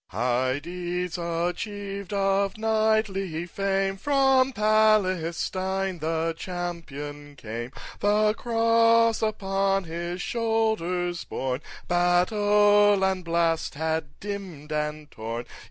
1. 0.09 0.19
High 0.19 0.57
deeds 0.57 1.19
achieved 1.19 2.11
of 2.11 2.57
knightly 2.57 3.45
fame, 3.45 3.97
From 3.97 4.51
Palestine 4.51 5.99
the 5.99 6.33
champion 6.35 7.35
came; 7.35 7.71
The 7.99 8.33
cross 8.33 9.21
upon 9.21 9.83
his 9.83 10.19
shoulders 10.19 11.23
borne, 11.23 11.61
Battle 11.87 13.03
and 13.03 13.23
blast 13.23 13.75
had 13.75 14.19
dimm'd 14.19 14.71
and 14.71 15.11
torn. 15.11 15.45